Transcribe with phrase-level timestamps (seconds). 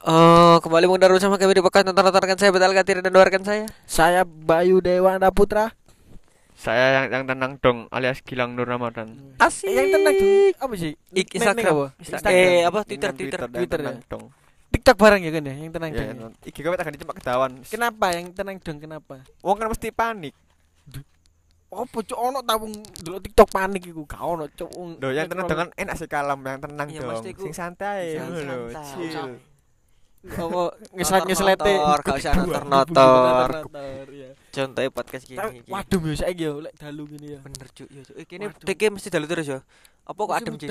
[0.00, 3.64] Oh, kembali mengendaru sama kami di podcast nonton nonton saya Betal Katiri dan doakan saya.
[3.84, 5.76] Saya Bayu Dewana Putra.
[6.56, 9.12] Saya yang yang tenang dong alias Gilang Nur Ramadan.
[9.36, 9.68] Asik.
[9.68, 10.92] Yang tenang tuh apa sih?
[11.12, 11.72] Ik Instagram.
[11.74, 11.86] apa?
[12.00, 12.32] Instagram.
[12.32, 13.40] Eh, apa Twitter Twitter.
[13.42, 14.08] yang Twitter tenang ya?
[14.08, 14.24] dong.
[14.70, 16.18] TikTok bareng ya kan ya, yang tenang Ya, dong.
[16.22, 17.50] non- iki kowe tak ganti cuma kedawan.
[17.66, 19.14] Kenapa yang tenang dong kenapa?
[19.40, 20.32] Wong kan mesti panik.
[21.70, 24.70] Apa cuk ono ta wong delok TikTok panik iku gak ono cuk.
[24.96, 27.22] Loh, yang tenang dengan enak sih kalem, yang tenang Iya, dong.
[27.22, 28.84] Sing santai, Sing santai.
[28.96, 29.32] chill.
[30.20, 30.62] Apa
[30.92, 31.72] ngeslet-ngeslete.
[31.72, 33.50] Notor, gak usah notor-notor.
[33.64, 34.30] Notor, ya.
[34.52, 35.64] Contohnya podcast gini.
[35.64, 37.40] Waduh yo saiki yo lek dalu gini ya.
[37.40, 38.16] Bener cuk, ya cuk.
[38.20, 38.66] Ini Waduh.
[38.68, 39.58] DK mesti dalu terus ya.
[40.04, 40.68] Apa kok adem sih?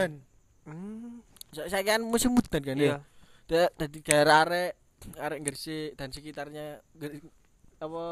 [0.70, 2.86] Hmm, Sa- Saiki kan musim udan kan iya.
[2.86, 2.98] ya.
[3.50, 4.72] Da- Dadi daerah arek
[5.18, 6.84] arek Gresik dan sekitarnya
[7.80, 8.04] apa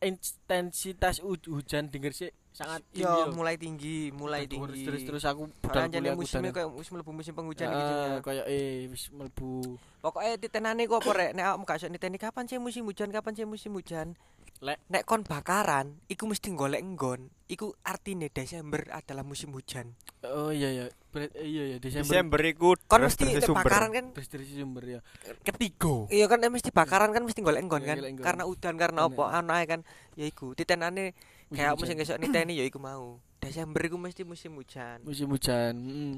[0.00, 3.06] intensitas hu- hujan di Gresik sangat tinggi.
[3.06, 4.82] Yo, mulai tinggi, mulai Terus- tinggi.
[4.82, 8.18] Terus terus aku Soalnya budal jane kuliah musimnya kayak musim mlebu musim penghujan gitu ya.
[8.18, 9.78] kayak eh wis mlebu.
[9.98, 11.30] Pokoknya titenane kok apa rek?
[11.32, 14.18] Nek awakmu gak iso niteni kapan sih musim hujan, kapan sih musim hujan.
[14.58, 17.30] Lek Nek kon bakaran, iku mesti golek nggon.
[17.46, 19.94] Iku artine Desember adalah musim hujan.
[20.26, 20.84] oh iya ya.
[21.14, 22.10] Eh, iya ya Desember.
[22.10, 24.04] Desember iku Kon mesti bakaran kan
[24.44, 25.00] sumber ya.
[25.46, 26.10] Ketiga.
[26.10, 27.98] Iya kan nek mesti bakaran kan mesti golek nggon Iya, kan.
[28.18, 29.80] Karena udan karena apa anu kan.
[30.18, 31.14] Ya iku titenane
[31.54, 33.22] kayak Musim esuk niteni ya iku mau.
[33.38, 34.98] Desember iku mesti musim hujan.
[35.06, 35.72] musim hujan.
[35.78, 36.14] Mm.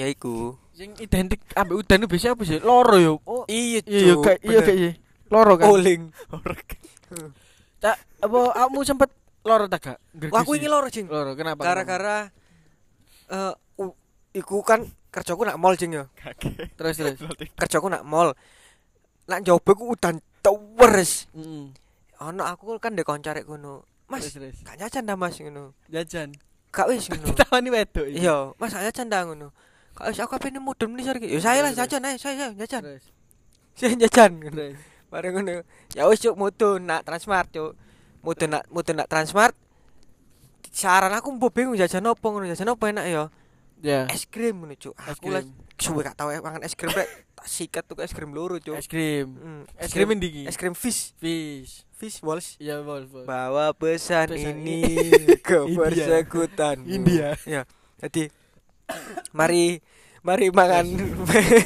[0.00, 0.56] Ya iku.
[0.72, 2.58] Sing identik ambek udan biasanya apa sih?
[2.64, 3.14] Loro yo.
[3.28, 4.92] Oh, Iya, iya iya kayak iya kayak iya.
[5.28, 5.66] Loro kan.
[5.68, 6.02] Oling.
[7.76, 9.10] Tak apa kamu sempet
[9.46, 9.98] loro tak gak?
[10.32, 11.06] Aku ini loro, Jing.
[11.06, 11.62] loro kenapa?
[11.62, 12.30] Gara-gara
[13.26, 13.98] eh u-
[14.32, 16.04] iku kan kerjaku nak mall, Jing ya.
[16.74, 17.16] Terus terus.
[17.54, 18.34] Kerjaku nak mall.
[19.26, 21.26] Nak njoba ku udan terus.
[21.34, 21.70] Heeh.
[22.16, 23.84] Ono aku kan ndek kanca rek ngono.
[24.06, 24.30] Mas,
[24.62, 25.74] gak nyacan dah Mas ngono.
[25.90, 26.30] Jajan.
[26.70, 27.34] Gak wis ngono.
[27.42, 28.06] Tawani wedok.
[28.06, 29.48] Iya, Mas gak nyacan dah ngono.
[29.94, 31.34] Gak wis aku pengen mudun nih sore iki.
[31.34, 32.82] Ya saya lah jajan ae, saya saya jajan.
[33.76, 34.32] Saya jajan.
[35.08, 35.62] Bareng ngono.
[35.94, 37.72] Ya wis cuk mudun nak Transmart cuk.
[38.20, 39.54] Mudun nak mudun nak Transmart.
[40.72, 43.24] Saran aku mbok bingung jajan opo ngono, jajan opo enak ya?
[43.80, 44.00] Ya.
[44.12, 44.92] Es krim ngono cuk.
[44.98, 45.40] Aku lah
[45.76, 47.08] suwe gak tau mangan es krim rek.
[47.32, 48.76] Tak sikat tuh es krim loro cuk.
[48.76, 49.36] Es krim.
[49.36, 50.42] Hmm, Es krim ndi iki?
[50.44, 51.16] Es krim fish.
[51.16, 51.84] Fish.
[51.96, 52.60] Fish balls.
[52.60, 53.24] Iya, bol, bol.
[53.24, 54.84] Bawa pesan, Pesan ini
[55.46, 56.84] ke persekutan.
[56.84, 57.32] India.
[57.48, 57.64] Ya.
[58.04, 58.28] Jadi
[59.32, 59.80] mari
[60.20, 60.84] mari mangan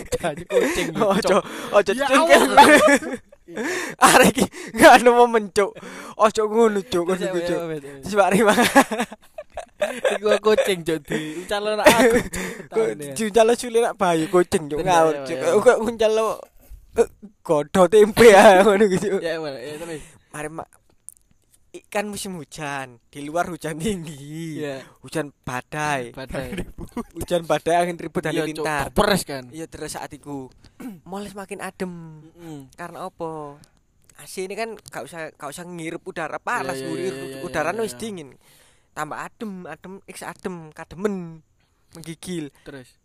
[0.06, 0.94] Jadi kucing.
[0.94, 1.42] ojo
[1.74, 2.42] ojo Ya cengkel.
[4.10, 4.44] Arek iki
[4.76, 5.72] gak nemu mencuk.
[6.16, 7.60] Ojo ngono cuk, ojo cuk.
[8.04, 8.86] Wis bari mangan.
[10.20, 12.18] Iku kucing cuk di calon aku.
[13.16, 15.38] Di calon sule nak bayu kucing cuk ngawur cuk.
[15.38, 16.38] Kok ngunjal lo
[16.98, 17.08] eh,
[17.40, 19.18] godho tempe ya ngono gitu.
[19.22, 20.02] Ya terus.
[20.30, 20.48] Mari
[21.70, 24.58] ikan musim hujan, di luar hujan tinggi.
[24.58, 24.82] Iya.
[25.06, 26.10] Hujan badai.
[26.10, 26.66] Badai.
[27.14, 28.90] Hujan badai angin ribut dan Iya, lintar.
[28.90, 29.46] Peres kan.
[29.54, 30.50] Iya terus saat itu
[31.08, 31.92] mulai semakin adem
[32.26, 32.60] Heeh.
[32.74, 33.58] karena apa?
[34.20, 37.46] AC ini kan gak usah gak usah ngirup udara panas, Iya, iya, ngirup iya, iya,
[37.46, 38.00] udara iya, wis iya.
[38.02, 38.28] dingin.
[38.90, 41.40] Tambah adem, adem, x adem, kademen,
[41.94, 42.50] menggigil.
[42.66, 42.98] Terus.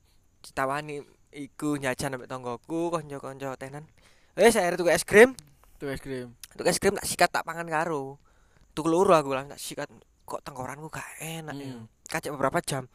[0.43, 3.85] Ditawani iku nyajan ambek tonggoku, kanca-kanca tenan.
[4.35, 5.31] Eh saya tuku es krim,
[5.79, 6.35] Tuh es krim.
[6.51, 8.19] tuku es krim tak sikat tak pangan karo.
[8.75, 9.87] Tuku loro aku lah tak sikat
[10.27, 11.71] kok tengkoranku gak enak ya.
[11.71, 11.87] Hmm.
[12.05, 12.85] Kacek beberapa jam.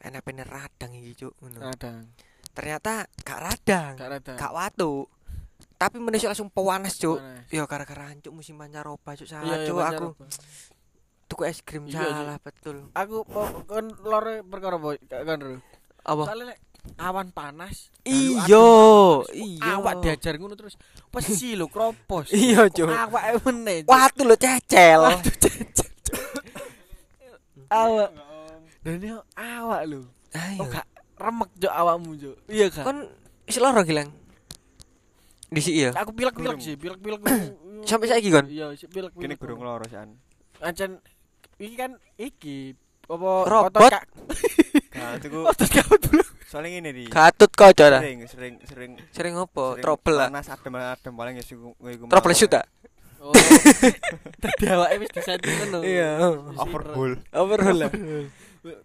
[0.00, 1.68] Enak-enak radang iki cuk ngono.
[1.68, 2.16] Radang.
[2.56, 3.92] Ternyata gak radang.
[3.94, 4.38] Gak radang.
[4.40, 5.06] gak watu
[5.78, 7.22] tapi menisuk langsung pewanas cuk
[7.54, 10.08] ya gara-gara ancuk musim pancaroba cuk Iya, salah iya, cuk pacar aku
[11.30, 13.22] tuku es krim Iya, salah betul Aku
[13.66, 14.98] kon lore perkara apa?
[15.06, 15.38] Gak kan
[16.02, 16.54] apa Soalnya
[16.96, 17.92] awan panas.
[18.02, 19.76] Iyo, iya.
[19.76, 20.74] Awak diajar ngono terus.
[21.12, 22.32] Pesi lho kropos.
[22.34, 22.88] Iya, Kok Cuk.
[22.88, 23.78] Awak meneh.
[23.84, 23.92] Cuk.
[23.92, 25.68] watu lo cecel Waduh, cecet,
[26.02, 26.42] Cuk.
[27.68, 28.10] Awak.
[28.80, 30.00] Dan ini awak lho.
[30.32, 30.86] ayo Oh gak
[31.18, 32.36] remek cuk awakmu cuk.
[32.48, 32.84] Iya kan?
[32.84, 32.98] kon
[33.44, 34.08] isi loro gilang
[35.48, 36.60] di sini ya Aku pilek-pilek Gurung.
[36.60, 37.20] sih, pilek-pilek.
[37.88, 38.44] Sampai saiki, Kon?
[38.52, 39.24] Iya, sih pilek-pilek.
[39.24, 40.12] Kini gurung loro san.
[40.60, 41.00] Ancen
[41.56, 42.76] iki kan iki
[43.08, 43.92] apa Robot.
[44.98, 46.22] Nah, itu ku otot kabut dulu.
[46.44, 47.04] soalnya ngene di.
[47.06, 51.44] katut kok cara Sering sering sering sering sering trouble lah Panas adem adem paling ya
[51.44, 51.54] sih
[52.02, 52.66] trouble shoot tak
[53.18, 53.34] Oh.
[54.38, 55.82] Tadi awake wis disetting ngono.
[55.82, 56.22] Iya.
[56.54, 57.18] Overhaul.
[57.32, 57.90] overhaul lah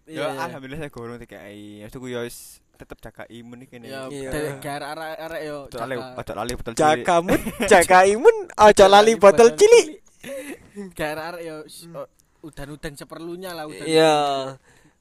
[0.05, 0.25] Iya.
[0.25, 1.61] Ya alhamdulillah saya gurung TKI.
[1.77, 4.09] Ya itu ku ya wis tetep jaga imun iki Ya, kene.
[4.11, 4.29] Iya.
[4.33, 5.57] dari arek-arek yo.
[5.67, 10.01] Ojo lali, ojo lali betul jaga mood jaga imun aja lali botol cilik
[10.91, 12.09] Gak arek yo s- oh,
[12.41, 13.85] udan-udan seperlunya lah udan.
[13.85, 14.15] iya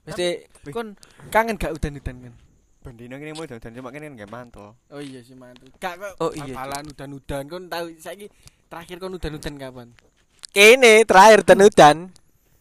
[0.07, 0.27] mesti
[0.71, 0.95] Kon
[1.31, 2.35] kangen gak udan-udan kan?
[2.83, 4.75] Bendino kene mau dan cuma kene nggak mantul.
[4.91, 5.71] Oh iya sih mantul.
[5.79, 6.13] Gak kok.
[6.19, 8.27] Oh iya, Hafalan udan-udan kon tahu saiki
[8.67, 9.89] terakhir kon udan-udan kapan?
[10.53, 12.13] kene terakhir tenudan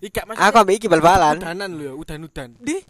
[0.02, 2.58] Iki gak aku ambek iki bal-balan Udanan lho ya, udan-udan.
[2.58, 2.82] di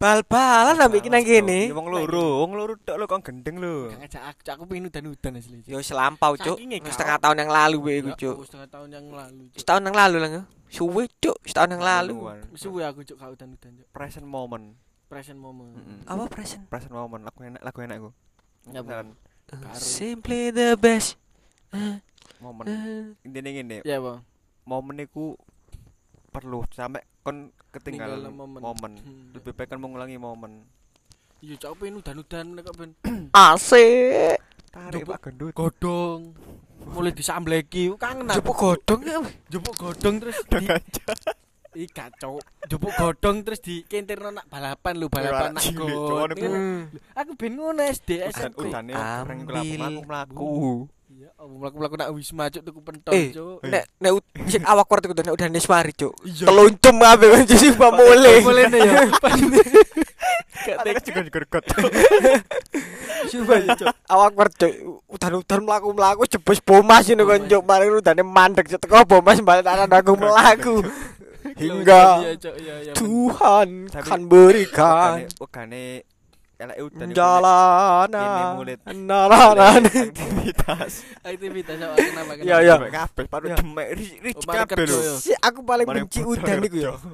[0.00, 1.70] Bal-balan ambek iki nang kene.
[1.70, 3.88] Ya wong loro, wong loro tok lho kok gendeng lho.
[3.88, 5.56] Gak ngajak aku, Cuk, aku pengen udan-udan asli.
[5.64, 5.70] Cuk.
[5.70, 6.56] Yo selampau, Cuk.
[6.56, 6.92] Saking ngekau.
[6.92, 8.36] Setengah tahun yang lalu wae iku, Cuk.
[8.44, 9.60] setengah tahun yang lalu, Cuk.
[9.60, 10.30] Setahun yang lalu lah.
[10.74, 11.38] Suwe, Cuk.
[11.46, 12.14] Setahun yang lalu.
[12.52, 13.88] Suwe aku cuk gak udan-udan cuk.
[13.94, 14.74] Present moment.
[15.06, 15.70] Present moment.
[15.70, 16.02] Mm-mm.
[16.02, 16.66] Apa present?
[16.66, 18.10] Present moment lagu enak, lagu enak aku.
[18.68, 19.14] Ya, Karo.
[19.76, 21.14] Simply the best.
[22.40, 22.64] momen.
[22.66, 23.04] Eh.
[23.22, 24.26] Intine ngene, Ya, Bang.
[24.64, 25.38] momen iku
[26.28, 28.58] perlu sampai kon ketinggalan momen.
[28.58, 28.92] momen.
[28.98, 29.30] Hmm.
[29.30, 30.66] Lebih baik kan mengulangi momen.
[31.38, 32.90] Iya, cuk aku pengen udan-udan nek kok ben
[33.36, 34.40] Asik.
[34.74, 35.18] tare pak.
[35.22, 35.54] gendut.
[35.54, 36.34] Godhong
[36.90, 39.02] mulai disambleki kangen jupuk godhong
[39.48, 40.38] jupuk godong terus
[41.74, 42.38] iki kacau.
[42.66, 47.32] Jupuk godong terus dikentirno nak balapan lu balapan nak go aku.
[47.38, 50.86] Ben ngono SD SMP udane nang mlaku
[51.34, 53.58] Oh, mlaku-mlaku nak wisma cuk tuku pentol eh, cuk.
[53.68, 54.12] Nek nek
[54.48, 56.14] sik awak kuwi tuku nek udan neswari cuk.
[56.24, 58.32] Teluncum ape kan sik pamule.
[58.40, 59.02] Pamule ya.
[60.64, 61.64] Kate juga gerget.
[63.28, 63.86] Sumpah ya, Cuk.
[64.06, 64.72] Awak Cuk.
[65.08, 67.62] Udan-udan mlaku-mlaku jebus bomas ngono kan, Cuk.
[67.62, 70.76] Mari udane mandek teko bomas balik tangan aku mlaku.
[71.44, 72.92] Hingga Iya, iya, iya.
[72.96, 76.02] Tuhan kan berikan Wegane
[76.56, 78.64] elek udan jalanan.
[78.96, 79.82] Naranan.
[79.84, 81.04] aktivitas.
[81.20, 82.48] Aktivitas apa kenapa kenapa?
[82.48, 82.74] Iya.
[82.80, 83.56] Demek kabeh paru Ya.
[83.60, 83.88] demek
[84.34, 85.02] Oh, kabeh kerja, lho.
[85.04, 85.14] ya.
[85.20, 86.92] Si aku paling benci udan iku ya.
[86.96, 87.12] kerja.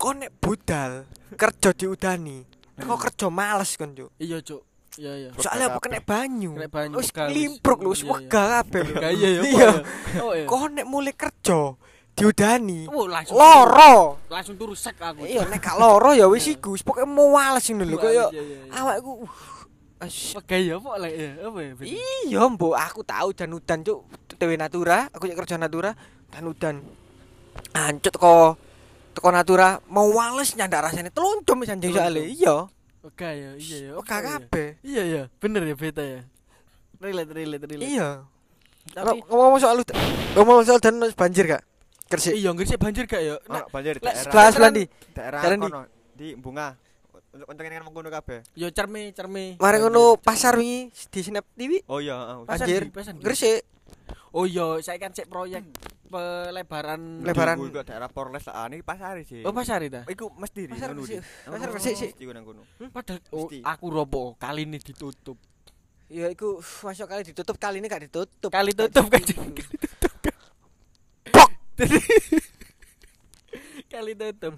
[0.00, 0.90] Kok nek budal
[1.36, 2.38] kerja diudani.
[2.80, 4.08] Kok kerja males kan, Cuk.
[4.16, 4.64] Iya, cuk.
[4.98, 5.28] Iya, iya.
[5.38, 6.58] Soalnya apa kena banyu.
[6.58, 8.14] Kena banyu, Wis limpruk lho, wis Iya, iya.
[8.18, 8.82] wegah kabeh
[9.14, 9.40] iya ya.
[9.46, 9.70] Iya.
[10.18, 10.46] Oh iya.
[10.50, 11.78] Kok nek mulai kerja
[12.10, 12.90] diudani.
[12.90, 14.18] Oh, langsung Loro.
[14.26, 15.22] langsung turu sek aku.
[15.24, 18.42] Iya nek gak loro ya wis iku, wis pokoke mau males ngono lho koyo Iya,
[18.42, 18.82] iya, iya.
[18.82, 21.30] awakku uh, Oke ya, apa lek ya?
[21.44, 21.72] Apa ya?
[22.26, 23.98] Iya, mbok aku tahu dan udan cuk,
[24.36, 25.94] TW Natura, aku kerja Natura
[26.32, 26.74] dan udan.
[27.76, 28.56] Ancut teko
[29.14, 32.26] teko Natura mau males nyandak rasane teluncum wis anjing soalnya.
[32.26, 32.56] Iya,
[33.00, 33.90] Oke ya, iya ya.
[33.96, 34.76] oke kabeh.
[34.84, 36.20] Iya ya, bener ya beta ya.
[37.00, 37.88] Relate, relate, relate.
[37.88, 38.28] Iya.
[38.92, 39.96] Tapi ngomong soal udan,
[40.36, 41.64] ngomong soal dan banjir gak?
[42.12, 42.36] Gresik.
[42.36, 43.40] iya sih banjir gak ya?
[43.48, 44.24] Nah, banjir lek daerah.
[44.28, 44.84] Sebelah sebelah di.
[45.16, 45.60] daerah di.
[45.64, 45.80] kono
[46.12, 46.68] di bunga.
[47.30, 48.42] Untuk untuk kan mengkono kabeh.
[48.58, 49.56] yo cerme, cerme.
[49.56, 51.80] Mari Banjir, ngono pasar wingi di Snap TV.
[51.88, 52.42] Oh iya.
[52.44, 52.82] Pasar Banjir.
[52.92, 53.22] di, di.
[53.24, 53.62] Gresik.
[54.36, 55.64] Oh iya, saya kan cek proyek
[56.10, 57.56] pelebaran Lebaran.
[57.62, 59.46] Di Iku daerah Porles lah, ini pasar sih.
[59.46, 60.02] Oh pasar itu.
[60.10, 61.22] Iku mesti di Pasar di.
[61.46, 62.10] Pasar Oh, Gresik sih.
[62.10, 62.66] mesti nang kono.
[62.90, 65.38] Padahal oh, aku robo kali ini ditutup.
[66.10, 68.50] Ya iku masuk kali ditutup kali ini gak ditutup.
[68.50, 69.22] Kali tutup kan.
[71.30, 71.50] Pok.
[73.94, 74.54] kali tutup.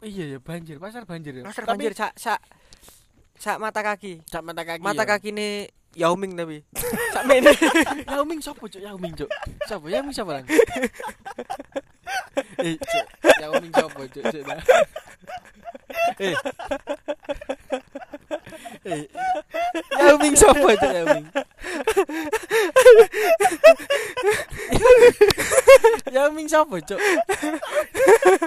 [0.00, 1.44] Iya ya banjir, pasar banjir ya.
[1.44, 2.40] Pasar banjir sak sak
[3.36, 4.22] sak mata kaki.
[4.30, 4.80] sak mata kaki.
[4.80, 5.66] Mata kaki ini
[5.98, 6.62] Yao Ming tapi.
[7.10, 7.50] Sak mene.
[8.06, 8.78] Yao Ming sapa cuk?
[8.82, 9.30] Yao Ming cuk.
[9.66, 9.86] Sapa?
[9.90, 10.46] Yao Ming sapa lang?
[12.62, 13.06] eh, cuk.
[13.42, 14.22] Yao Ming sapa cuk?
[14.22, 14.42] Cuk.
[14.46, 14.60] dah.
[16.22, 16.34] Eh.
[18.86, 19.04] Eh.
[19.98, 21.26] Yao Ming sapa cuk Yao Ming?
[26.14, 27.00] Yao Ming sapa cuk?
[27.02, 28.39] Cuk,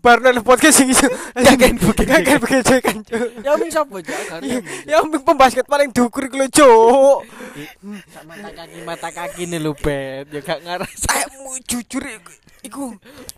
[0.00, 0.88] dibubarno oleh podcast sing.
[1.46, 2.06] Kakek bukan.
[2.08, 3.44] Kakek begejekan, Cuk.
[3.44, 4.64] Yao Ming sapa ngerti Yao Ming.
[4.88, 7.28] Yao Ming pembasket paling dukur lho, Cuk.
[8.08, 10.88] Sak mata kaki mata kaki nih lu bet ya gak
[11.44, 12.00] mau jujur
[12.70, 12.86] iku,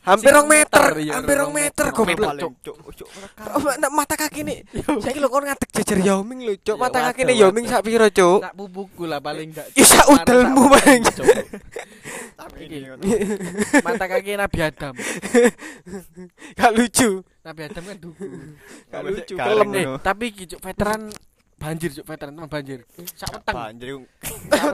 [0.04, 2.36] hampir rong meter, iya, hampir rong meter goblok.
[2.36, 3.08] Cuk, cuk,
[3.48, 4.60] Oh, mata kaki nih.
[5.02, 6.76] Saiki lho kon ngadeg jejer Yao Ming lho, Cuk.
[6.76, 7.74] Ya, Mata kaki waduh, nih Yao Ming waduh.
[7.74, 8.38] sak piro, Cuk?
[8.44, 11.02] sak bubuku lah paling gak Ya, sak udelmu paling.
[12.52, 13.02] Ini ngono.
[13.80, 14.94] mata kaki Nabi Adam
[16.58, 17.10] Gak lucu.
[17.42, 18.26] Nabi Adam kan duku
[18.86, 19.98] Gak lucu, eh ngono.
[19.98, 21.10] tapi iki, Cuk, veteran
[21.54, 22.82] banjir cuk veteran teman banjir
[23.14, 24.02] sak weteng Banjir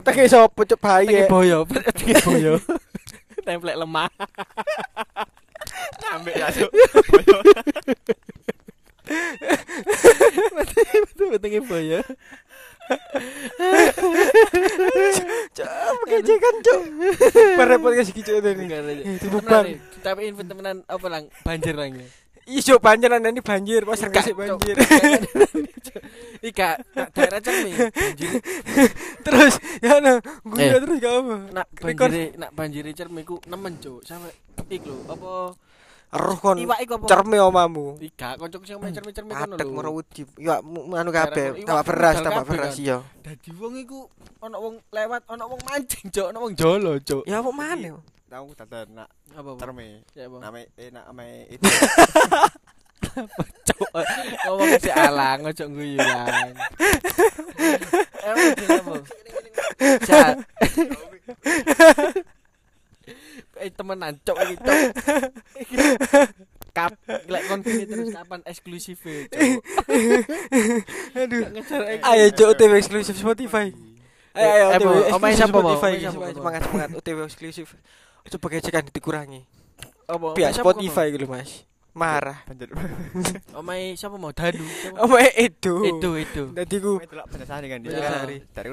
[0.01, 0.81] Teke sapa, Cuk?
[0.81, 1.29] Tenge Baye.
[1.29, 1.57] boyo
[1.93, 2.53] tenge boyo
[3.49, 4.09] templek lemah
[6.09, 6.69] ambek ya cuk.
[10.57, 12.01] betul tenge boyo
[15.53, 15.69] Cuk,
[16.05, 16.81] begejekan, Cuk.
[16.89, 17.53] Cuk.
[18.49, 18.63] ini.
[18.65, 19.61] enggak ada Eh, dibubar.
[19.61, 22.01] Temenan, eh, tapi temenan apa lang banjir lang
[22.49, 24.41] ya Cuk, banjir ini banjir, Gak, Gresik Cuk.
[24.57, 24.75] banjir.
[26.41, 26.69] Ika,
[27.11, 28.31] daerah cermi banjir
[29.21, 30.71] Terus ya no, gue Eh.
[30.73, 31.35] terus gak apa.
[31.51, 34.31] nak banjire nak banjire cermi ku nemen cuk sampe
[34.67, 35.31] iku lho apa
[36.09, 36.57] Roh kon
[37.05, 37.93] cerme omamu.
[37.99, 40.21] Ika kancaku sing main cermi-cermi kono Adek lho merawudi.
[40.39, 42.81] Ya mu- anu Daerah kabeh, tambah beras, tambah beras kan.
[42.81, 42.97] iya.
[43.21, 47.37] dadi wong iku ana wong lewat ana wong mancing cuk ana wong jolo cuk Ya
[47.37, 47.93] apa maneh?
[48.29, 50.05] Tahu dadan nak apa apa terme.
[50.13, 51.65] ya apa Name eh nak ame itu.
[53.65, 53.89] cuk
[54.45, 56.53] ngomong si alang ojo guyu lang
[58.21, 58.95] emang jenenge apa
[60.05, 60.37] Sa-
[63.57, 64.77] Eh temenan cok iki cok.
[66.69, 66.93] Kap
[67.27, 69.41] lek kon terus kapan eksklusif e cok.
[71.17, 71.43] Aduh.
[72.05, 73.73] Ayo cok OTW eksklusif Spotify.
[74.31, 75.59] Ayo ayo Eh, OTW eksklusif Mo?
[75.65, 75.91] Spotify.
[76.07, 77.67] Semangat semangat OTW eksklusif.
[78.25, 79.41] itu pakai cekan dikurangi
[80.09, 80.33] apa?
[80.33, 81.69] Pihak Spotify gitu mas?
[81.99, 82.45] marah.
[83.59, 84.31] Omai siapa mau?
[84.31, 84.61] Dadu?
[85.03, 87.81] Omai itu itu itu nanti ku penasaran kan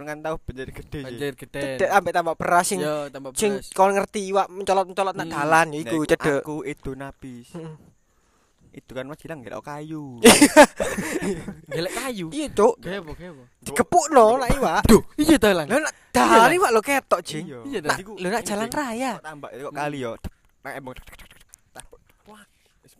[0.06, 1.62] kan tahu penjara gede penjara gede.
[1.80, 5.34] Sampai tambah perasing tambah peras kau ngerti iwak mencolot mencolot nak hmm.
[5.34, 6.44] dalan iku cedek.
[6.44, 7.95] aku itu napis hmm.
[8.76, 10.20] Itu kan mas bilang gelok kayu.
[11.72, 12.28] Gelek kayu.
[12.28, 12.74] Iya cok.
[12.84, 13.44] Gawe apa gawe apa?
[13.64, 14.82] Dikepukno nak iwak.
[14.84, 15.64] Duh, iya dalan.
[15.64, 17.48] Lah nak dalan iwak lo ketok jing.
[17.48, 17.80] Iya.
[17.80, 19.12] Nak dan lo nak jalan raya.
[19.24, 20.12] Tambah itu kok kali yo.
[20.60, 20.92] Nah emang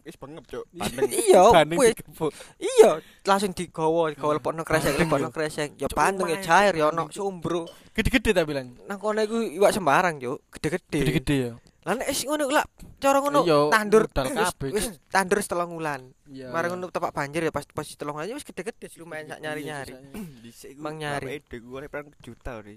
[0.07, 0.65] Wis bengep, Cuk.
[0.79, 1.11] Bandeng.
[1.11, 2.31] Iya, dikepuk.
[2.63, 5.75] Iya, langsung digawa, digawa lepokno kresek, lepokno kresek.
[5.83, 7.67] Ya Cuk, pandeng ya cair ya ono sumbro.
[7.91, 8.79] Gede-gede ta bilang.
[8.87, 10.47] Nang kono iku iwak sembarang, Cuk.
[10.55, 10.99] Gede-gede.
[11.03, 11.53] Gede-gede ya.
[11.87, 12.67] Lah nek wis ngono lah,
[12.99, 16.11] cara ngono Iya, tandur wis- kabeh, Wis tandur setelah wulan.
[16.27, 16.51] Iya.
[16.51, 19.95] Marang ngono tepak banjir ya pas pas setelah wulan ya wis gede-gede lumayan sak nyari-nyari.
[20.43, 21.31] Dhisik iku Mang nyari.
[21.31, 22.77] bapak Ede gue perang juta ori.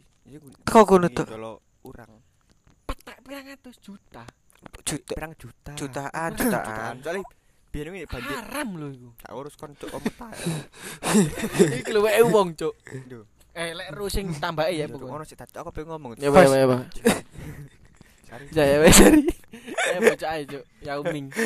[0.61, 1.25] Kok ngono tuh?
[1.25, 2.21] Kalau urang
[2.85, 4.23] Petak pirang atus juta.
[4.85, 5.71] Juta perang juta.
[5.73, 6.93] jutaan, Jutaan.
[7.01, 7.25] Soalnya
[7.69, 8.29] biar ini banjir.
[8.29, 9.09] Haram lho iku.
[9.17, 10.29] Tak urus kon cuk omet ta.
[11.81, 12.73] Iki wae wong, Cuk.
[13.53, 15.25] Eh lek ru sing tambahe ya Ono pokoknya.
[15.25, 16.13] sih tak aku pengen ngomong.
[16.17, 16.29] Ya.
[16.29, 16.65] Ya ya
[18.79, 19.21] wae sari.
[19.89, 20.63] Eh bocah ae, Cuk.
[20.85, 21.33] Yao Ming.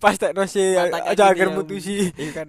[0.00, 2.08] Pas tak nosi kayak aja agar ya, mutusi.
[2.12, 2.48] iku kan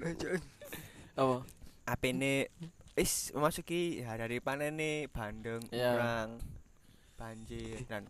[1.19, 1.38] Apa?
[1.85, 2.50] apene
[2.95, 5.91] wis memasuki hari panen nih bandeng Iya.
[5.95, 6.29] urang
[7.15, 8.07] banjir dan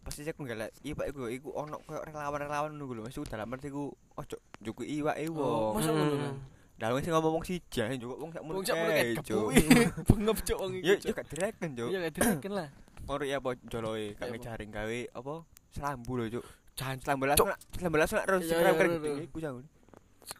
[0.00, 3.90] pasti aku nggak iwak iku iku ono koyo relawan-relawan nunggu lho wis dalam arti iku
[4.14, 6.40] ojo njuku iwak e Oh, wong
[6.78, 9.46] dalam sing ngomong siji ae njuk wong sak Wong mun sak mulai kae kayak cuk
[9.50, 10.12] kepu.
[10.14, 11.06] Bengep Cuk wong ya iku.
[11.10, 12.68] yo gak direken cuk Iya gak direken lah.
[13.08, 15.34] ora ya apa joloe Ya kak ngejaring gawe apa
[15.74, 16.44] selambu lho cuk
[16.78, 17.34] Jangan selambu lah
[17.74, 19.22] selambu lah terus keren iya, keren iya, iya.
[19.26, 19.64] iku jangan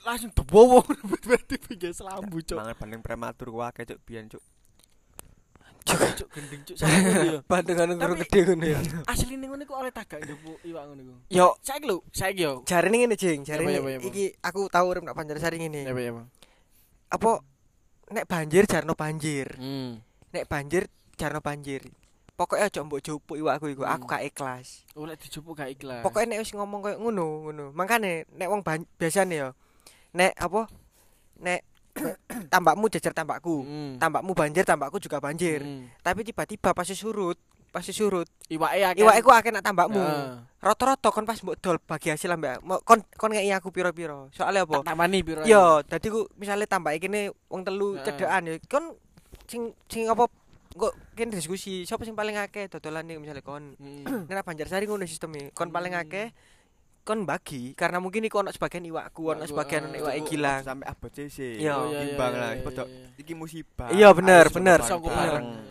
[0.04, 0.84] langsung debowo
[1.26, 4.42] berarti pinggir selambu cuk mangan bandeng prematur ku akeh cuk biyen cuk
[5.88, 6.76] cuk gending cuk
[7.44, 8.80] Pandangan Tapi- gede ngono ya.
[9.12, 12.52] asli ning ngene ku oleh tagak njupuk iwak ngono ku Yo, saiki lho saiki yo
[12.62, 14.06] jare ngene jing, jare Apa, ini- apa, apa?
[14.06, 15.82] iki aku tahu urip nak Banjarsari ngene.
[15.82, 16.12] ya ya
[17.08, 17.40] Apa
[18.08, 19.48] nek banjir jarno banjir.
[19.54, 20.84] hmm Nek banjir
[21.16, 21.88] jarno banjir.
[22.32, 24.12] Pokoknya aja mbok jupuk iwakku iku, aku Hmm.
[24.14, 24.86] gak ikhlas.
[24.94, 27.64] oleh dijupuk gak ikhlas Pokoknya nek wis ngomong koyo ngono, ngono.
[27.72, 28.62] Makane nek wong
[28.94, 29.48] biasane ya.
[30.10, 30.70] Nek apa?
[31.38, 31.60] Nek
[32.52, 33.62] tambakmu jajar tambakku.
[33.64, 33.92] hmm.
[33.98, 35.60] Tambakmu banjir, tambakku juga banjir.
[35.62, 35.90] Hmm.
[36.00, 37.36] Tapi tiba-tiba pas surut,
[37.68, 40.00] pas surut, iwake akeh iwak iku akeh nak tambakmu.
[40.00, 40.40] Heeh.
[40.58, 44.32] Rata-rata kon pas mbok dol bagi hasil ambek kon kon ngeki aku piro-piro.
[44.32, 44.82] Soalnya apa?
[44.82, 48.04] tak tamani piro Yo, dadi ku misale tambah kene wong telu Heeh.
[48.08, 48.54] cedekan ya.
[48.66, 48.96] Kon
[49.46, 50.26] sing sing apa
[50.74, 53.76] kok kene diskusi sapa sing paling akeh dodolane misale kon.
[53.78, 54.26] Hmm.
[54.32, 55.52] Nek Banjarsari ngono sisteme.
[55.54, 56.02] Kon paling Hmm.
[56.08, 56.32] akeh
[57.08, 59.96] kon bagi karena mungkin iku ono sebagian iwakku, ono sebagian ah.
[59.96, 60.60] iwak Cuk, gilang.
[60.60, 61.80] sampai abot CC Iya.
[61.80, 63.16] Oh, iya, imbang iya, lah Padha- iya.
[63.16, 64.84] iki musibah Iya, bener, bener.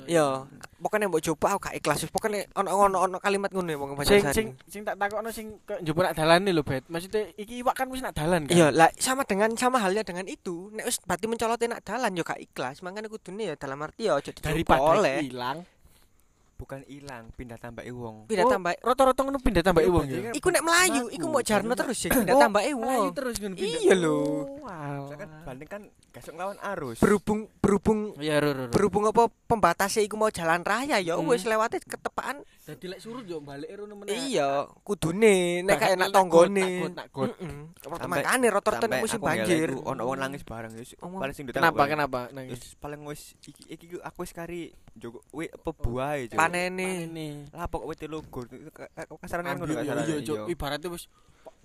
[0.09, 0.49] Iya.
[0.81, 2.09] Pokoknya mbok coba aku gak ikhlas.
[2.09, 6.05] Pokoknya ono ono ono kalimat ngono ya wong sing sing sing tak takokno sing njupuk
[6.05, 9.21] nak dalane lho bet maksudnya iki iwak kan wis nak dalan kan Iya, lah sama
[9.25, 10.73] dengan sama halnya dengan itu.
[10.73, 12.81] Nek wis berarti mencolote nak dalan yo gak ikhlas.
[12.81, 15.17] Makanya kudune ya dalam arti ya aja dicoba daripada oleh.
[16.57, 20.05] Hilang bukan ilang pindah tambah wong Pindah Oh, tambah rata-rata ngono pindah tambah Iya, wong
[20.07, 23.05] ya kan Iku nek melayu, iku mau jarno terus ya, pindah Oh, tambah wong.
[23.13, 23.77] terus ngono pindah.
[23.77, 24.17] Iya lho.
[24.57, 25.01] Wow.
[25.13, 28.63] Kan banding kan gasuk lawan arus Berhubung berhubung ro, ro, ro.
[28.67, 31.29] berhubung apa pembatasnya iku mau jalan raya ya Hmm.
[31.29, 32.41] wis lewate ketepaan.
[32.63, 34.17] Dadi lek surut yo balik rono meneh.
[34.27, 36.89] Iya, kudune nek kayak nak tanggone.
[38.01, 39.69] Makane rata-rata musim banjir.
[39.77, 42.57] ono wong nangis bareng wis Oh, paling sing Kenapa kenapa nangis?
[42.57, 44.61] wis paling wis iki iki ku aku wis kari
[44.93, 46.89] jogo we apa buah Panene.
[47.11, 47.29] Ini.
[47.51, 48.47] lapok wit logo
[49.19, 50.37] kasaran kan ngono yo kasarane, iya, Cuk.
[50.37, 50.43] iya.
[50.47, 51.05] Ibaratnya wis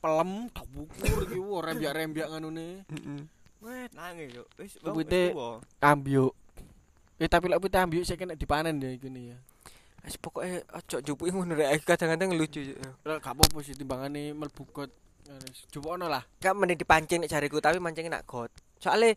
[0.03, 2.83] pelem tabukur iki wo rembiak-rembiak nganune.
[2.91, 3.21] Heeh.
[3.63, 5.63] Wet, nangis yo wis Wite- wis tuwa.
[5.79, 6.33] ambyuk.
[7.23, 9.39] Eh tapi lek putih ambyuk sik kena dipanen ya iku nih ya.
[10.03, 12.59] Wis pokoke aja jupuki ngono rek kadang-kadang lucu.
[13.07, 14.91] Lek gak apa-apa sih timbangane mlebu got.
[15.71, 16.27] Jupukno lah.
[16.43, 18.51] Gak mending dipancing nek jariku tapi mancingnya nak got.
[18.83, 19.15] Soale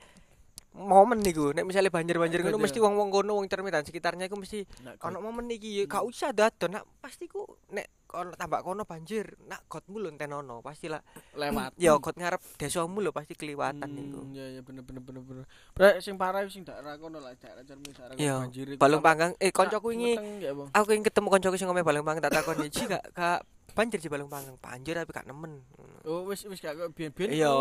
[0.76, 4.68] momen niku nek misalnya banjir-banjir ngono mesti wong-wong kono wong termitan sekitarnya iku mesti
[5.00, 9.64] ono momen iki gak usah dadon nak pasti ku nek ono tambak kono banjir nak
[9.66, 11.00] gotmu lho tenono pasti lah
[11.36, 11.76] lewat.
[11.84, 15.44] ya got ngarep desamu lho pasti keliwatan niku Hmm, Iya iya bener bener bener bener.
[15.72, 18.76] Bre sing parah sing daerah kono lah daerah cermin daerah banjir.
[18.76, 20.70] iku balung panggang eh koncoku ya, Bang.
[20.72, 23.40] aku ingin ketemu koncoku sing ngomong balung panggang tak takon ji gak gak
[23.76, 25.64] banjir di balung panggang banjir tapi gak nemen
[26.04, 27.32] Oh wis wis gak ben-ben.
[27.32, 27.52] Iya.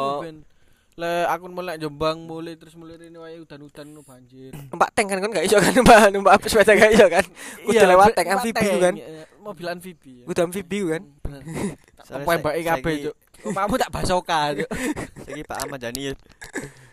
[0.94, 4.54] Le aku mulai Jombang mulai terus mulai ini wae udan-udan nu banjir.
[4.70, 7.24] Numpak tank kan kan gak iso kan numpak numpak sepeda gak iso kan.
[7.66, 8.94] Kudu lewat tank lewat amfibi tank, kan.
[8.94, 10.12] iya, Mobil amfibi.
[10.22, 10.24] ya.
[10.24, 11.02] Kudu amfibi kan.
[11.18, 11.42] Bener.
[12.14, 13.16] Mbake saya- kabeh, saiki- Cuk.
[13.44, 14.70] Kamu tak basoka, Cuk.
[15.26, 16.12] Saiki Pak Ahmad Yani ya.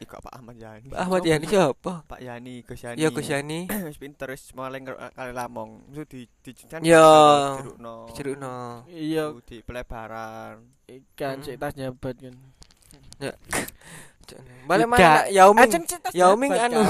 [0.01, 0.88] Ih, kok Pak Ahmad Yani.
[0.91, 1.93] Ahmad Yani siapa?
[2.03, 2.98] Pak Yani, Gus Yani.
[2.98, 3.60] Ya Gus Yani.
[3.88, 5.86] wis pinter wis maling kali lamong.
[5.88, 7.05] Mesti di di kan Ya.
[7.62, 8.10] jerukno.
[8.12, 8.55] Jerukno.
[8.89, 10.65] Iya, di pelebaran.
[10.89, 12.36] ikan sik tas nyabat kan.
[14.63, 15.71] Balik mana Yao Ming.
[16.11, 16.81] Yao Ming anu.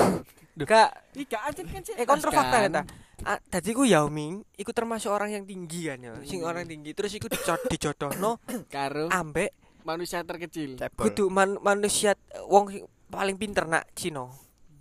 [0.57, 0.67] Kak.
[0.67, 2.81] Kak, Ika ancen kan sik eh tas, kontrol fakta ya ta.
[3.21, 6.13] Ah, Tadi ku Yao Ming iku termasuk orang yang tinggi kan ya.
[6.21, 7.25] Sing orang tinggi terus iku
[7.65, 8.37] dijodohno
[8.73, 10.77] karo ambek manusia terkecil.
[10.93, 12.13] Kudu man, manusia
[12.45, 12.69] wong
[13.07, 14.29] paling pinter nak Cina.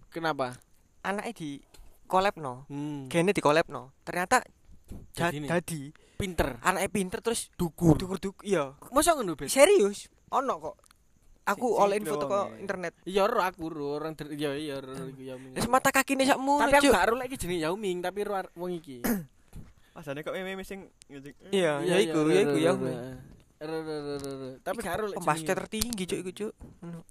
[0.08, 0.58] Kenapa?
[1.00, 1.50] Anaknya di
[2.04, 2.66] collab no.
[2.66, 3.06] Hmm.
[3.06, 3.94] Gene di collab no.
[4.02, 4.42] Ternyata
[5.14, 5.82] ja- Jadi dadi
[6.20, 6.60] Pinter.
[6.60, 7.96] anaknya pinter terus Dukur.
[7.96, 8.76] dukur dukur iya.
[8.90, 9.32] Masa ngono?
[9.46, 10.12] Serius?
[10.28, 10.76] Ono kok.
[11.56, 12.60] Aku info teko doang ya.
[12.62, 12.92] internet.
[13.02, 15.52] Iya, ro aku ro orang iya iya ro ro iku Ming.
[15.58, 16.62] Wis mata kakine sakmu.
[16.62, 19.02] Tapi aku gak ro lagi jenenge Yao Ming, tapi ro wong iki.
[19.98, 20.86] Asane kok meme sing.
[21.50, 22.74] Iya, ya iku, ya iku ro.
[24.64, 26.52] Tapi gak ro lek tertinggi cuk iku cuk.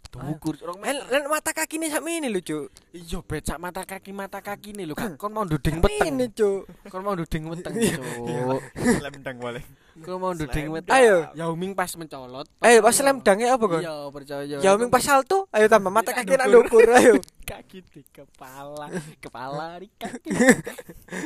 [0.10, 0.56] Dukur.
[0.66, 2.74] Orang lan mata kakine sakmene lho cuk.
[2.98, 4.98] Iya, becak mata kaki mata kaki nih lho.
[4.98, 6.18] Kon mau nduding weteng.
[6.18, 6.90] Ini cuk.
[6.90, 8.62] Kon mau nduding weteng, Cuk.
[9.06, 9.62] Lembang boleh.
[10.04, 10.94] Kon mau nduding Slam weteng.
[10.96, 11.18] Ayo.
[11.36, 12.48] Yao Ming pas mencolot.
[12.64, 13.82] Ayo pas slam dunk apa kon?
[13.82, 14.58] Iya, percaya.
[14.64, 17.20] Yao Ming pas salto, ayo tambah mata kaki nak ndukur ayo.
[17.50, 18.88] kaki di kepala,
[19.20, 20.30] kepala di kaki.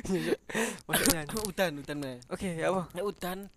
[0.87, 1.23] Maksudnya.
[1.49, 2.17] udan, udan meh.
[2.31, 2.89] Oke, ya apa?
[2.95, 3.51] Ya udan.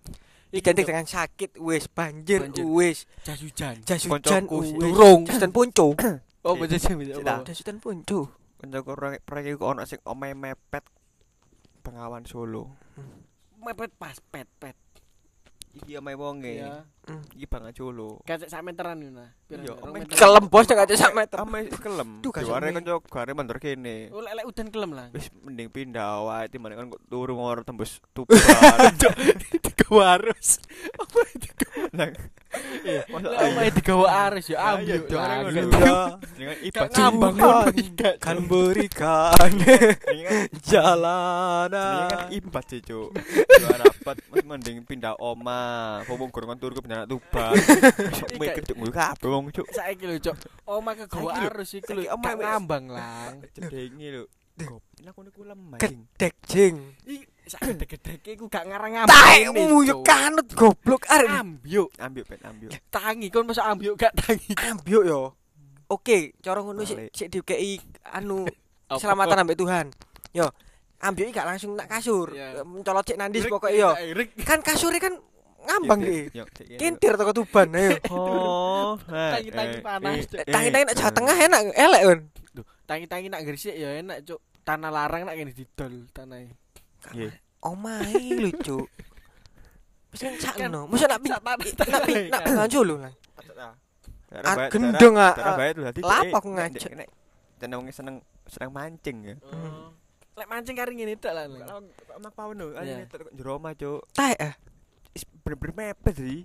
[0.47, 3.83] Diganti dengan sakit, wis banjir, wis jas hujan.
[3.83, 5.27] jas hujan, Durung.
[5.27, 5.93] jas dan puncu.
[6.47, 6.95] Oh, baca sih.
[6.95, 8.31] Jas dan puncu.
[8.63, 10.87] Kancaku proyek proyek iku ono sing omahe mepet
[11.83, 12.73] Bengawan Solo.
[13.59, 14.79] Mepet pas pet pet.
[15.77, 16.53] Iki omahe wonge.
[16.57, 16.73] Ya.
[17.07, 18.11] Iki Bengawan Solo.
[18.27, 19.31] Kayak sak meteran yo nah.
[19.47, 20.19] Iya, meter.
[20.19, 21.39] Kelem bos gak sak meter.
[21.39, 22.19] Omahe kelem.
[22.19, 24.11] Duh, kanca gare mandor kene.
[24.11, 25.07] Oh, lek udan kelem lah.
[25.15, 28.35] Wis mending pindah wae timbang kan turu ngor tembus tuban.
[29.65, 30.59] Digawa arus.
[31.95, 32.11] Nang.
[32.83, 35.01] Iya, masa Lek omahe digawa arus ya iya, ambil.
[35.13, 35.37] lah.
[35.45, 35.61] ngono.
[35.77, 35.99] Iya.
[36.35, 37.93] Dengan ngono iki.
[38.19, 42.09] kan berikan Dengan jalanan.
[42.09, 43.13] kan ibat sih, Cuk.
[43.61, 46.01] Dua rapat mending pindah oma.
[46.09, 47.53] Pomong gorongan turu ke bencana tuban.
[47.53, 48.27] Iya.
[48.41, 49.67] mikir cuk kabeh wong, Cuk.
[49.69, 50.37] Saiki lho, Cok.
[50.65, 52.15] Omah kegawa Saiki lho, arus iku saiki lho.
[52.17, 53.33] omah ngambang lah.
[53.53, 54.25] Cedengi lho.
[54.57, 55.77] Ini aku niku lemah.
[55.77, 56.97] Gedek jing.
[57.47, 59.69] Sak gede-gede iku gak ngarang Tai ngambang.
[59.69, 61.29] muyuk kanut goblok arek.
[61.31, 61.93] Ambyuk.
[62.01, 62.69] Ambil pen ambil.
[62.89, 64.57] Tangi kon masa ambyuk gak tangi.
[64.57, 65.37] Ambyuk yo.
[65.87, 67.79] Oke, cara ngono sik sik dikei
[68.11, 68.49] anu
[68.91, 69.87] keselamatan ambek Tuhan.
[70.35, 70.51] Yo,
[70.99, 72.33] ambyuk gak langsung nak kasur.
[72.67, 73.91] Mencolot cek nandis pokoknya yo.
[74.43, 75.15] Kan kasure kan
[75.67, 76.19] ngambang ini,
[76.79, 77.99] Kintir toko Tuban ayo.
[78.15, 80.39] Oh, Tangi-tangi panas, Cuk.
[80.47, 82.21] Tangi-tangi nak Jawa Tengah enak elek kan.
[82.87, 84.41] Tangi-tangi nak gresik ya enak, Cuk.
[84.63, 86.47] Tanah larang nak kene didol tanah.
[87.15, 87.31] Iya.
[87.63, 88.87] Omahe lho, Cuk.
[90.15, 90.87] Wis kan sakno.
[90.89, 93.13] Masa nak nak ping nak ngancul lho lah.
[94.33, 95.33] Ah, gendeng, ah.
[95.95, 96.93] cek, aku ngajak.
[96.99, 97.13] nek-
[97.63, 99.35] wong seneng seneng mancing ya.
[99.49, 99.95] Oh.
[100.37, 101.47] Lek mancing kari ngene tok lah.
[102.11, 104.03] Sama pawen lho, ayo tek jero omah, Cuk.
[104.13, 104.55] Taek ah.
[105.47, 106.43] Bener-bener mepet sih.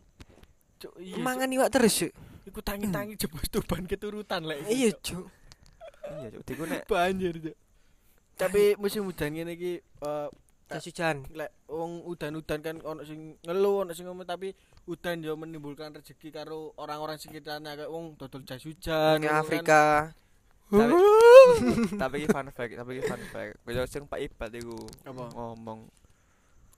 [0.78, 1.18] Cuk, iya.
[1.18, 2.14] Mangan iwak terus, Cuk.
[2.46, 4.62] Iku tangi-tangi jebus tuban keturutan lek.
[4.70, 5.26] Iya, Cuk.
[6.06, 6.42] Iya, Cuk.
[6.46, 7.58] Diku nek banjir, Cuk.
[8.38, 10.30] Tapi musim hujan ngene iki eh,
[10.72, 11.28] Jas hujan.
[11.36, 14.56] lek wong udan-udan kan ono sing ngeluh, ono sing ngomong tapi
[14.88, 19.28] udan yo menimbulkan rezeki karo orang-orang sekitarnya kayak wong dodol jas hujan Ke.
[19.28, 19.84] Afrika.
[20.72, 20.96] tapi
[22.02, 23.54] tapi fun fact, tapi fun fact.
[23.68, 25.92] Kaya sing Pak Ibat iku ngomong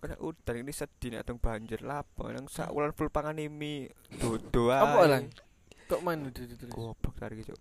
[0.04, 4.78] kena udan ini sedih nek banjir lapo nang sak wulan full pangan mie dodo ae.
[4.78, 5.24] Apa lang?
[5.88, 6.68] Kok main itu itu.
[6.68, 7.56] Goblok tarik Cuk.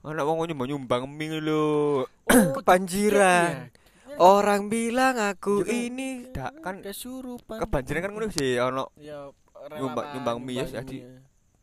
[0.00, 2.04] Anak wong nyumbang-nyumbang mie lho.
[2.04, 3.72] Oh, Kebanjiran.
[4.16, 7.56] Orang bilang aku Juga- ini Dak kan kesurupan.
[7.58, 9.32] kebanjiran kan ngono sih ono Ya
[9.72, 11.20] Nyumbang- nyumbang mie ya, nyumbang jadi mie.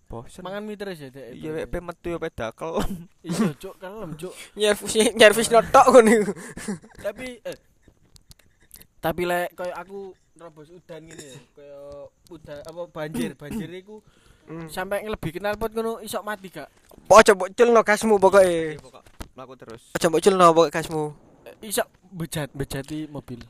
[0.08, 0.42] bosen.
[0.42, 1.26] mangan mie terus ya, Dek.
[1.34, 2.82] Iya wek metu ya pe dakel.
[3.22, 4.34] Iya, Cuk, kalem, Cuk.
[4.58, 6.34] nyervis nyervis notok ngono.
[6.98, 7.58] Tapi eh
[8.98, 10.00] tapi lek koyo aku
[10.34, 11.82] nerobos udan ngene ya, koyo
[12.30, 14.00] udan apa banjir, banjir iku
[14.48, 14.72] Hmm.
[14.72, 16.72] sampai lebih kenal pot ngono iso mati gak?
[17.06, 18.80] Ojo mbok culno gasmu pokoke.
[19.36, 19.92] Mlaku terus.
[19.92, 21.04] Ojo mbok culno pokoke gasmu.
[21.44, 23.44] Eh, Iso bejat bejati mobil.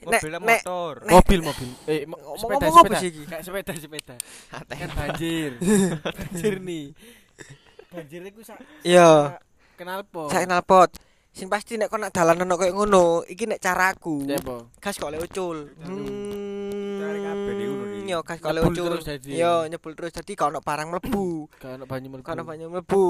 [0.00, 1.04] Nek motor.
[1.04, 1.68] Nek- Mobil mobil.
[1.84, 3.00] Eh mo- sepeda ngomong sepeda.
[3.04, 3.12] sih?
[3.28, 4.16] Kayak sepeda sepeda.
[4.80, 5.50] Kan banjir.
[6.16, 6.84] banjir nih.
[7.92, 9.36] Banjir iku sak Iya,
[9.76, 10.32] kenal pot.
[10.32, 10.88] saya kenal pot.
[11.30, 14.26] Sing pasti nek kon nak dalan ono koyo ngono, iki nek caraku.
[14.82, 15.70] Gas kok lek ucul.
[18.10, 18.86] Yo kas kalau Nyebul ucul.
[18.90, 19.38] terus dadi.
[19.38, 21.46] Yo nyebul terus dadi gak ono barang mlebu.
[21.62, 22.26] Gak ono banyu mlebu.
[22.26, 23.04] Gak ono banyu mlebu.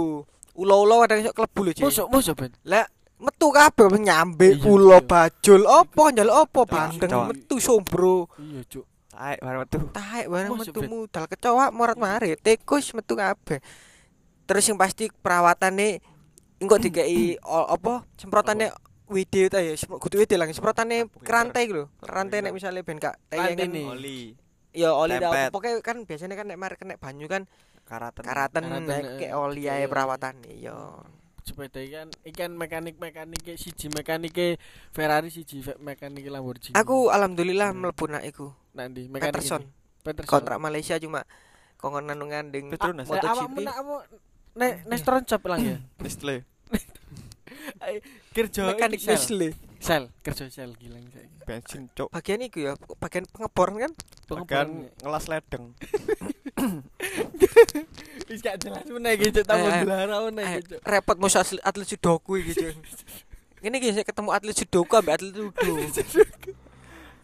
[0.61, 1.73] Ulo-ulo kadang iso klebu lho.
[1.81, 2.53] Mosok mosok ben.
[2.69, 2.85] Lah
[3.17, 8.29] metu kabeh nyambe Iya, ulo bajul opo njaluk opo bandeng metu sombro.
[8.37, 8.85] Iya, Cuk.
[9.09, 9.77] Taek bareng metu.
[9.89, 10.89] Taek bareng metu Ben?
[10.93, 13.65] mudal kecoa morat mari tikus metu kabeh.
[14.45, 16.05] Terus yang pasti perawatane
[16.61, 18.71] engko dikei o- apa semprotane
[19.11, 23.19] WD ta ya semprot kudu WD lang semprotane kerantai lho rantai nek misalnya ben gak
[23.35, 23.87] nih.
[23.89, 24.21] Oli.
[24.71, 27.51] ya oli dah pokoknya kan biasanya kan nek mari kena banyu kan
[27.83, 28.23] Karaten.
[28.23, 29.87] karatan Karaten, nek eh, kayak oli ae iya.
[29.91, 30.77] perawatan ya
[31.43, 34.61] sepeda ikan ikan mekanik mekanik siji mekanik
[34.95, 39.75] Ferrari siji mekanik Lamborghini aku alhamdulillah mlebu nak iku nanti mekanik Peterson ini.
[40.07, 41.27] Peterson kontrak Malaysia cuma
[41.81, 43.09] kongkon nanu ngandeng Petronas.
[43.09, 43.97] MotoGP apa
[44.55, 46.45] nek Nestron cap lang ya Nestle.
[48.37, 49.53] Kerja mekanik iki sel.
[49.81, 51.27] Sel kerja sel saya.
[51.49, 52.15] Bensin cok.
[52.15, 53.93] bagian iku ya bagian pengeboran kan?
[54.31, 54.67] Bahkan
[55.03, 55.75] ngelas ledeng.
[58.31, 59.83] wis gak jelas meneh gitu tambah Eh, eh.
[59.83, 62.71] belara meneh Eh, gitu repot musuh atlet, atlet sudoku iki gitu
[63.65, 65.73] ini guys saya ketemu atlet sudoku ambek atlet judo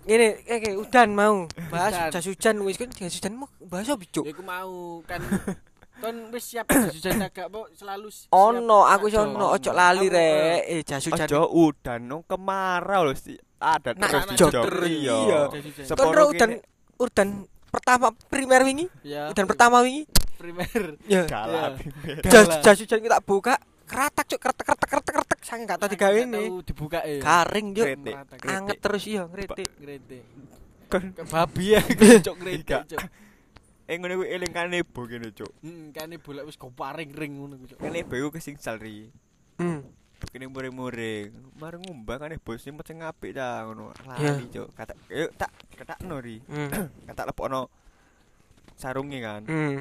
[0.07, 1.51] ini kayak udan mau.
[1.67, 4.23] Bahas jas hujan wis kan jas hujan mau bahas apa cuk?
[4.23, 5.19] Ya aku mau kan
[5.97, 7.65] Kon wis siap jajan dagak, Bu.
[7.73, 8.13] Selalu.
[8.37, 10.61] Ono, aku iso ono, ojo lali rek.
[10.69, 11.25] Eh, jasu jan.
[11.25, 13.15] Ojo udan nang kemarau lho.
[13.57, 15.17] Ada terus di yo.
[15.25, 15.41] Iya.
[15.89, 16.61] Sepono udan
[17.01, 17.29] udan
[17.73, 18.87] pertama primer wingi.
[19.33, 20.05] Udan pertama wingi.
[20.37, 21.01] Primer.
[21.09, 21.25] Ya.
[21.25, 21.81] Galap.
[22.61, 23.57] Jasu jan kita buka.
[23.87, 26.59] Keratak cuk, keretek keretek keretek keretek sange gak tau digawe ini.
[26.67, 27.23] Dibuka e.
[27.23, 27.85] Garing yo.
[28.43, 29.71] Anget terus yo, ngritik.
[29.79, 30.23] Ngritik.
[30.91, 31.81] Kan babi ya,
[32.27, 32.99] cuk ngritik cuk.
[33.87, 35.53] Eh ngene kuwi eling kanebo kene cuk.
[35.63, 37.79] Hmm, kane bolak wis goparing ring ngono ku, cok.
[37.79, 39.11] Kanebo iku kesingsal ri.
[39.63, 39.81] hmm
[40.17, 41.29] Begini muring-muring.
[41.61, 43.95] Mari ngumbah kan bos sing apik ta ngono.
[44.09, 44.75] Lali cuk.
[44.75, 46.43] Kata yuk tak ketakno ri.
[46.43, 46.71] hmm
[47.09, 47.71] Kata lepokno
[48.75, 49.47] sarunge kan.
[49.47, 49.79] hmm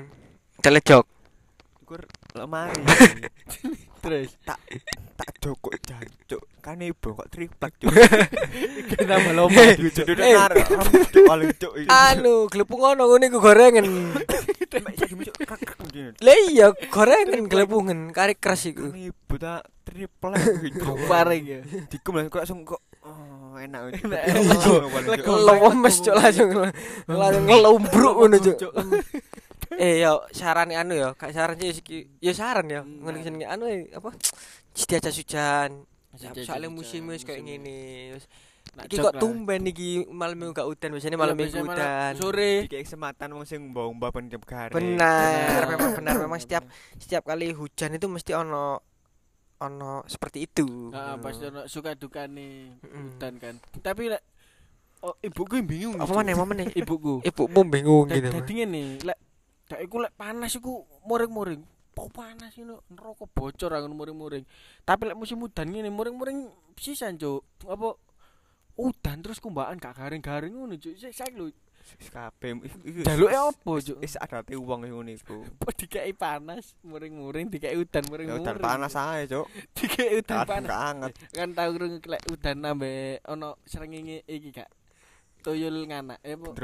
[0.61, 1.05] telejok
[1.81, 2.01] Iku
[2.37, 2.81] lemari.
[4.05, 4.61] Terus tak
[5.45, 6.41] tak jokok jancuk.
[6.57, 7.93] Kanebo kok triplek cuk.
[9.77, 10.33] Jujur Eh.
[10.33, 11.73] narik rambut cuk paling cuk.
[11.85, 14.17] anu glepung ngono ngene iku gorengan ngene.
[16.25, 20.41] lah iya gorengan glepungan kari keras iku Kanebo tak triplek.
[20.81, 21.59] Goparing ya.
[21.93, 24.01] Dikum langsung kok langsung kok oh, enak.
[24.01, 24.25] Enak.
[25.21, 26.49] Lemes cuk langsung
[27.05, 28.73] langsung ngelumbruk ngono cuk
[29.75, 31.75] eh yo saran anu yo gak saran sih
[32.23, 34.09] yo saran yo Hmm, jenenge anu apa
[34.75, 35.69] Jadi aja hujan
[36.15, 37.79] aja soalnya musim wis kayak ngene
[38.15, 38.25] wis
[38.87, 42.51] iki kok tumben iki malam minggu gak udan biasanya malam Iya, minggu malam udan Sore.
[42.67, 44.75] Dikei kesempatan wong sing mbah-mbah ben jam garing.
[44.75, 45.63] benar Benar.
[45.71, 46.63] memang benar memang setiap
[46.95, 48.79] setiap kali hujan itu mesti ono
[49.55, 53.15] ono seperti itu Heeh, pas ono suka dukane Mm-mm.
[53.15, 53.55] hutan kan.
[53.79, 54.23] Tapi lek
[54.99, 55.95] oh, ibuku bingung.
[55.95, 56.15] apa Cok.
[56.15, 57.23] mana apa mana Ibuku.
[57.23, 59.17] ibumu bingung gitu Dadi ngene, lek
[59.79, 61.63] iku lek panas iku muring-muring.
[61.95, 64.43] Kok panas ini neraka bocor angon muring-muring.
[64.83, 67.47] Tapi lek musim udan ngene muring-muring sisan, Cuk.
[67.63, 67.95] Apa
[68.75, 70.91] udan terus kumbaan gak garing-garing ngono, Cuk.
[70.99, 71.47] Sik sak lho.
[72.11, 72.65] Kabeh
[73.07, 74.03] Jaluke opo, Cuk?
[74.03, 75.47] Wis adate wong ngono iku.
[75.47, 78.43] Apa dikei panas, muring-muring dikei udan Ya muring-muring.
[78.43, 79.47] udan panas ae, Cuk.
[79.79, 80.67] dikei udan panas.
[80.67, 81.13] gak anget.
[81.31, 84.67] Kan tau krungu lek udan nambe ono srengenge iki gak.
[85.39, 86.57] Tuyul nganak, eh apa?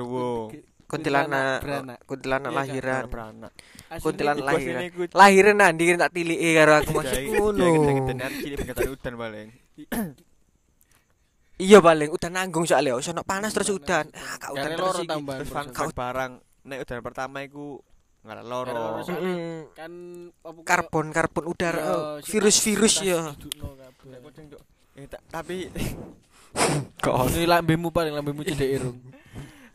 [0.92, 1.24] Ndrowo.
[1.24, 1.98] kuntilanak beranak.
[2.04, 3.04] kuntilanak Iya, lahiran.
[4.04, 4.44] kuntilanak.
[4.44, 4.82] Lahiran.
[5.16, 7.66] lahiran nanti kan tak tilike karo aku maksud ngono
[8.92, 9.48] udan paling.
[11.64, 12.10] iya paling.
[12.12, 13.00] Udan nanggung soalnya.
[13.00, 14.12] Ono panas terus udan.
[14.12, 15.96] Ah gak udan Gare terus iki.
[15.96, 16.32] barang.
[16.68, 17.80] Nek udan pertama iku
[18.22, 19.00] Gare loro.
[19.74, 19.92] kan
[20.68, 21.80] karbon karbon udara.
[21.80, 23.32] Iya, oh, virus-virus ya
[25.32, 25.72] tapi
[27.04, 28.98] kok Ini lambemu paling lambemu cedek irung.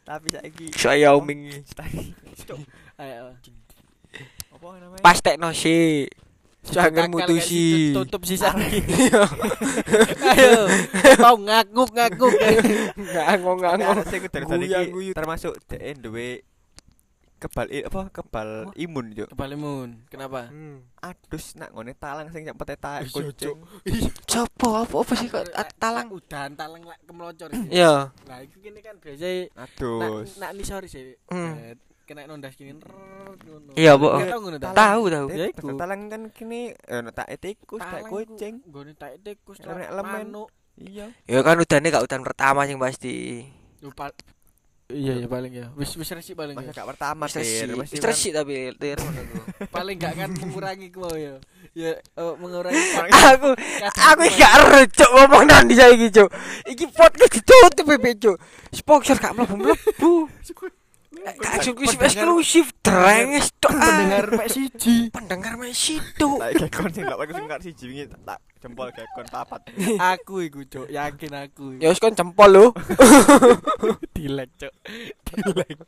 [0.07, 0.71] tapi saiki
[2.39, 2.63] Stop.
[3.03, 3.35] Ayo.
[4.55, 5.03] Apa namanya?
[5.03, 6.07] pas teknosi
[6.67, 8.51] jangan Kakal mutusi Tutup sisa.
[10.35, 10.67] Ayo.
[11.23, 12.35] Mau ngakuk ngakuk.
[14.67, 15.15] iki guyut.
[15.15, 15.59] termasuk
[15.99, 16.43] duwe
[17.37, 19.25] kebal i- apa kebal imun yo.
[19.27, 20.05] Kebalimun.
[20.07, 20.49] Kenapa?
[20.49, 20.85] Hmm.
[20.99, 23.59] Adus nak ngone talang sing cepet taek Iya, kucing.
[24.25, 25.45] Copo apa apa sih kok
[25.77, 27.49] talang Udan talang lek kemelocor.
[27.51, 27.77] iki.
[27.77, 30.37] ya Nah, itu gini kan biasa Adus.
[30.37, 31.15] nak nisor sih.
[31.27, 31.55] Hmm.
[31.55, 32.87] Eh, Kena nondas ngono.
[33.75, 34.15] Iya, Bu.
[34.73, 35.75] Tahu tahu Ya iku.
[35.75, 38.55] talang kan kini eh tak tikus, tak Talang kucing.
[38.63, 40.15] Nggone tak tikus Elemen- tak elemen.
[40.25, 40.49] manuk.
[40.77, 41.09] Iya.
[41.25, 43.49] ya kan udannya gak udan pertama sing pasti.
[44.87, 45.67] Iya ya paling ya.
[45.75, 46.79] Wis wis resik paling Masa ya.
[46.79, 47.75] gak pertama Wis resik.
[47.75, 48.99] Wis kan- resik tapi tir
[49.75, 51.43] Paling gak kan mengurangi ku ya.
[51.75, 52.79] Ya eh, mengurangi
[53.35, 53.51] aku
[53.83, 56.31] aku gak recuk ngomong nanti saiki cuk.
[56.71, 58.37] Iki podcast ditutup piye cuk.
[58.71, 60.13] Sponsor gak mlebu mlebu
[60.47, 60.86] Gak
[61.27, 63.75] eksklusif eksklusif drenges tok.
[63.75, 66.39] pendengar mek siji pendengar Messi tuh.
[66.39, 69.61] Tak gekon sing tak sing siji wingi tak jempol gekon papat.
[70.15, 72.65] aku iku cuk yakin aku Ya wis kon jempol lho.
[74.17, 74.73] dilek cuk
[75.27, 75.79] dilek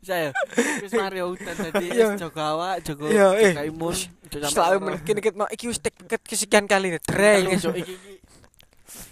[0.00, 0.32] saya
[0.80, 2.16] wis Mario udan dadi Iya.
[2.16, 3.52] wis jaga awak jaga Iya, eh.
[3.52, 3.94] jaga imun
[4.30, 5.92] Selalu menit ket mau iki wis tek
[6.24, 7.66] kesekian kali drenges.
[7.66, 7.94] cuk iki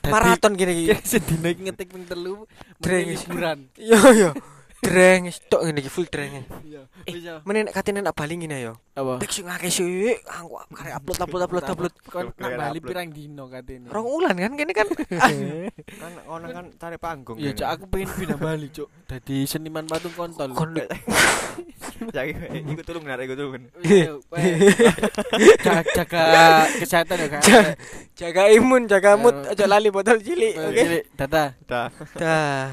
[0.08, 0.94] Maraton gini iki.
[1.04, 2.48] sedina ngetik ping telu
[2.80, 3.28] Drenges.
[3.28, 4.30] liburan Yo yo.
[4.78, 6.46] Drenges tok ngene iki full drenges.
[6.62, 8.74] iya bisa Meneh nek katene nak bali ngene yo.
[8.94, 10.14] apa Tek sing akeh sih.
[10.38, 11.94] Aku karek upload upload upload upload.
[12.06, 14.86] kon nak bali pirang dino katene Rong ulan kan kene kan.
[16.00, 17.36] Kan ono kan cari panggung.
[17.40, 18.86] Iya, Cuk, aku pengen pindah Bali, Cuk.
[19.08, 20.54] Dadi seniman patung kontol.
[20.54, 20.76] Kon
[22.14, 23.66] Ya ikut tulung nar ikut tulung.
[25.58, 26.22] Jaga, jaga
[26.78, 27.42] kesehatan ya, Kak.
[27.42, 27.74] Ja-
[28.14, 29.58] jaga imun, jaga mood, Ya.
[29.58, 30.78] aja lali botol cilik, Oke.
[30.78, 30.98] oke?
[31.18, 31.44] Data.
[31.66, 31.88] Dah.
[32.14, 32.66] Dah.